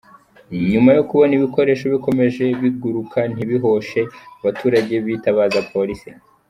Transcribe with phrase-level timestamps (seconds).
[0.71, 4.01] Nyuma yo kubona ibikoresho bikomeje biguruka ntibihoshe,
[4.39, 6.09] abaturage bitabaje polisi.